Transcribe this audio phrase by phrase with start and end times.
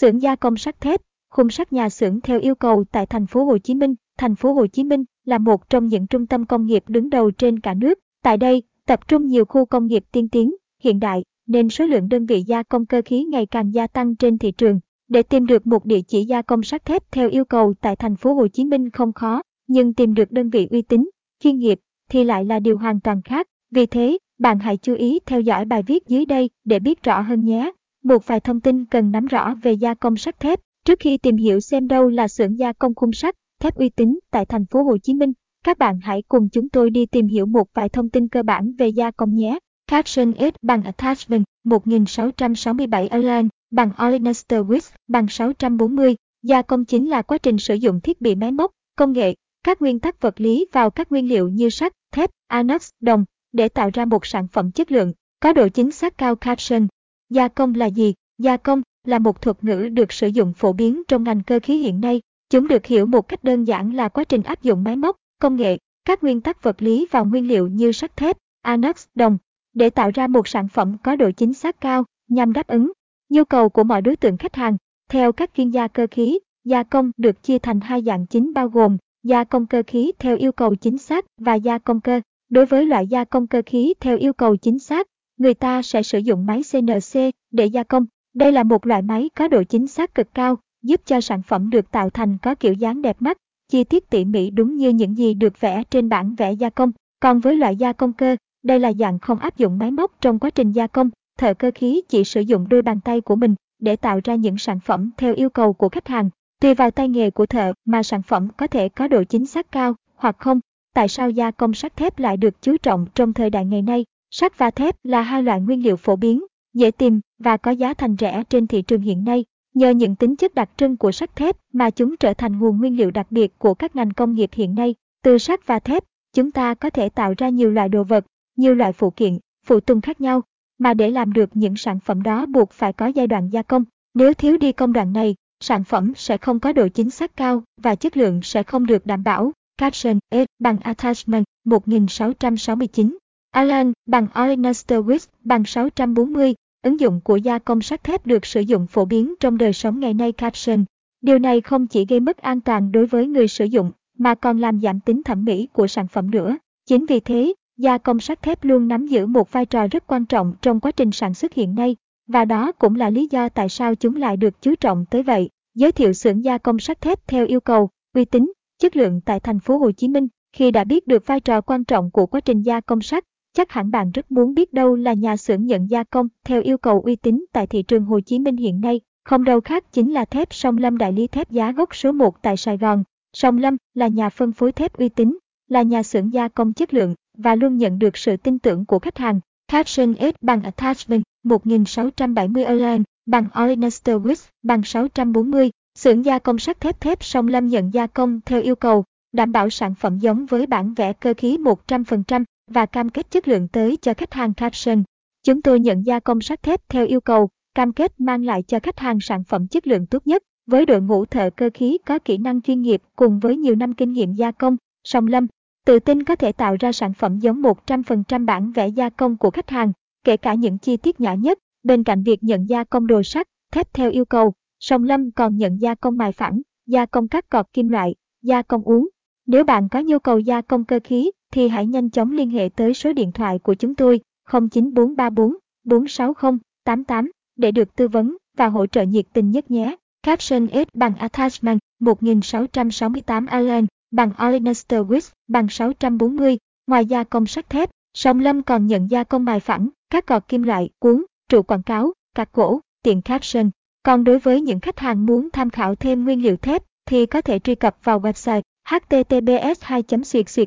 [0.00, 1.00] Xưởng gia công sắt thép,
[1.30, 3.94] khung sắt nhà xưởng theo yêu cầu tại thành phố Hồ Chí Minh.
[4.18, 7.30] Thành phố Hồ Chí Minh là một trong những trung tâm công nghiệp đứng đầu
[7.30, 7.98] trên cả nước.
[8.22, 12.08] Tại đây, tập trung nhiều khu công nghiệp tiên tiến, hiện đại, nên số lượng
[12.08, 14.80] đơn vị gia công cơ khí ngày càng gia tăng trên thị trường.
[15.08, 18.16] Để tìm được một địa chỉ gia công sắt thép theo yêu cầu tại thành
[18.16, 21.10] phố Hồ Chí Minh không khó, nhưng tìm được đơn vị uy tín,
[21.40, 21.80] chuyên nghiệp
[22.10, 23.46] thì lại là điều hoàn toàn khác.
[23.70, 27.20] Vì thế, bạn hãy chú ý theo dõi bài viết dưới đây để biết rõ
[27.20, 27.72] hơn nhé.
[28.08, 30.60] Một vài thông tin cần nắm rõ về gia công sắt thép.
[30.84, 34.18] Trước khi tìm hiểu xem đâu là xưởng gia công khung sắt, thép uy tín
[34.30, 35.32] tại thành phố Hồ Chí Minh,
[35.64, 38.72] các bạn hãy cùng chúng tôi đi tìm hiểu một vài thông tin cơ bản
[38.78, 39.58] về gia công nhé.
[39.86, 46.16] Caption S bằng Attachment 1667 Align bằng Olenester Width bằng 640.
[46.42, 49.34] Gia công chính là quá trình sử dụng thiết bị máy móc, công nghệ,
[49.64, 53.68] các nguyên tắc vật lý vào các nguyên liệu như sắt, thép, inox, đồng để
[53.68, 56.86] tạo ra một sản phẩm chất lượng, có độ chính xác cao caption.
[57.30, 58.14] Gia công là gì?
[58.38, 61.78] Gia công là một thuật ngữ được sử dụng phổ biến trong ngành cơ khí
[61.78, 62.20] hiện nay.
[62.50, 65.56] Chúng được hiểu một cách đơn giản là quá trình áp dụng máy móc, công
[65.56, 69.38] nghệ, các nguyên tắc vật lý vào nguyên liệu như sắt thép, anox, đồng
[69.74, 72.92] để tạo ra một sản phẩm có độ chính xác cao nhằm đáp ứng
[73.28, 74.76] nhu cầu của mọi đối tượng khách hàng.
[75.10, 78.68] Theo các chuyên gia cơ khí, gia công được chia thành hai dạng chính bao
[78.68, 82.20] gồm gia công cơ khí theo yêu cầu chính xác và gia công cơ.
[82.48, 85.06] Đối với loại gia công cơ khí theo yêu cầu chính xác,
[85.38, 88.06] người ta sẽ sử dụng máy CNC để gia công.
[88.34, 91.70] Đây là một loại máy có độ chính xác cực cao, giúp cho sản phẩm
[91.70, 95.16] được tạo thành có kiểu dáng đẹp mắt, chi tiết tỉ mỉ đúng như những
[95.16, 96.92] gì được vẽ trên bản vẽ gia công.
[97.20, 100.38] Còn với loại gia công cơ, đây là dạng không áp dụng máy móc trong
[100.38, 103.54] quá trình gia công, thợ cơ khí chỉ sử dụng đôi bàn tay của mình
[103.78, 106.30] để tạo ra những sản phẩm theo yêu cầu của khách hàng.
[106.60, 109.72] Tùy vào tay nghề của thợ mà sản phẩm có thể có độ chính xác
[109.72, 110.60] cao hoặc không.
[110.94, 114.04] Tại sao gia công sắt thép lại được chú trọng trong thời đại ngày nay?
[114.30, 117.94] Sắt và thép là hai loại nguyên liệu phổ biến, dễ tìm và có giá
[117.94, 119.44] thành rẻ trên thị trường hiện nay.
[119.74, 122.96] Nhờ những tính chất đặc trưng của sắt thép mà chúng trở thành nguồn nguyên
[122.96, 124.94] liệu đặc biệt của các ngành công nghiệp hiện nay.
[125.22, 128.74] Từ sắt và thép, chúng ta có thể tạo ra nhiều loại đồ vật, nhiều
[128.74, 130.42] loại phụ kiện, phụ tùng khác nhau,
[130.78, 133.84] mà để làm được những sản phẩm đó buộc phải có giai đoạn gia công.
[134.14, 137.62] Nếu thiếu đi công đoạn này, sản phẩm sẽ không có độ chính xác cao
[137.82, 139.52] và chất lượng sẽ không được đảm bảo.
[139.78, 143.18] Caption S bằng Attachment 1669.
[143.50, 145.00] Alan bằng Olenester
[145.44, 146.54] bằng 640.
[146.82, 150.00] Ứng dụng của gia công sắt thép được sử dụng phổ biến trong đời sống
[150.00, 150.84] ngày nay caption.
[151.20, 154.58] Điều này không chỉ gây mất an toàn đối với người sử dụng, mà còn
[154.58, 156.56] làm giảm tính thẩm mỹ của sản phẩm nữa.
[156.86, 160.26] Chính vì thế, gia công sắt thép luôn nắm giữ một vai trò rất quan
[160.26, 163.68] trọng trong quá trình sản xuất hiện nay, và đó cũng là lý do tại
[163.68, 165.50] sao chúng lại được chú trọng tới vậy.
[165.74, 169.40] Giới thiệu xưởng gia công sắt thép theo yêu cầu, uy tín, chất lượng tại
[169.40, 170.28] thành phố Hồ Chí Minh.
[170.52, 173.24] Khi đã biết được vai trò quan trọng của quá trình gia công sắt,
[173.58, 176.78] chắc hẳn bạn rất muốn biết đâu là nhà xưởng nhận gia công theo yêu
[176.78, 179.00] cầu uy tín tại thị trường Hồ Chí Minh hiện nay.
[179.24, 182.42] Không đâu khác chính là thép Song Lâm đại lý thép giá gốc số 1
[182.42, 183.04] tại Sài Gòn.
[183.32, 185.38] Song Lâm là nhà phân phối thép uy tín,
[185.68, 188.98] là nhà xưởng gia công chất lượng và luôn nhận được sự tin tưởng của
[188.98, 189.40] khách hàng.
[189.68, 195.70] Caption S bằng Attachment 1670 Align bằng Olenester Wix bằng 640.
[195.98, 199.52] Xưởng gia công sắt thép thép Song Lâm nhận gia công theo yêu cầu, đảm
[199.52, 203.68] bảo sản phẩm giống với bản vẽ cơ khí 100% và cam kết chất lượng
[203.68, 205.02] tới cho khách hàng caption.
[205.42, 208.80] Chúng tôi nhận gia công sắt thép theo yêu cầu, cam kết mang lại cho
[208.80, 212.18] khách hàng sản phẩm chất lượng tốt nhất với đội ngũ thợ cơ khí có
[212.18, 214.76] kỹ năng chuyên nghiệp cùng với nhiều năm kinh nghiệm gia công.
[215.04, 215.46] Song Lâm
[215.86, 219.50] tự tin có thể tạo ra sản phẩm giống 100% bản vẽ gia công của
[219.50, 219.92] khách hàng,
[220.24, 221.58] kể cả những chi tiết nhỏ nhất.
[221.82, 225.56] Bên cạnh việc nhận gia công đồ sắt, thép theo yêu cầu, Song Lâm còn
[225.56, 229.08] nhận gia công mài phẳng, gia công cắt cọt kim loại, gia công uống.
[229.48, 232.68] Nếu bạn có nhu cầu gia công cơ khí, thì hãy nhanh chóng liên hệ
[232.76, 234.20] tới số điện thoại của chúng tôi
[234.52, 235.54] 09434
[235.84, 239.96] 460 88 để được tư vấn và hỗ trợ nhiệt tình nhất nhé.
[240.22, 246.58] Caption S bằng Attachment 1668 Allen bằng Olenester Wix bằng 640.
[246.86, 250.48] Ngoài gia công sắt thép, Sông Lâm còn nhận gia công mài phẳng, các cọt
[250.48, 253.70] kim loại, cuốn, trụ quảng cáo, cạc gỗ, tiện caption.
[254.02, 257.40] Còn đối với những khách hàng muốn tham khảo thêm nguyên liệu thép thì có
[257.40, 260.02] thể truy cập vào website https 2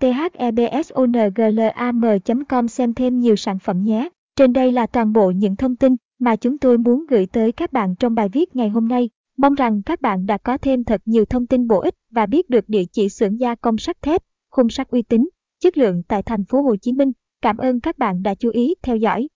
[0.00, 2.00] thebsonglam
[2.48, 4.08] com xem thêm nhiều sản phẩm nhé.
[4.36, 7.72] Trên đây là toàn bộ những thông tin mà chúng tôi muốn gửi tới các
[7.72, 9.10] bạn trong bài viết ngày hôm nay.
[9.36, 12.50] Mong rằng các bạn đã có thêm thật nhiều thông tin bổ ích và biết
[12.50, 15.28] được địa chỉ xưởng gia công sắt thép, khung sắt uy tín,
[15.60, 17.12] chất lượng tại thành phố Hồ Chí Minh.
[17.42, 19.28] Cảm ơn các bạn đã chú ý theo dõi.